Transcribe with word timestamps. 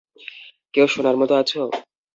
কেউ 0.73 0.85
শোনার 0.87 1.15
মতো 1.17 1.33
আছো? 1.35 1.61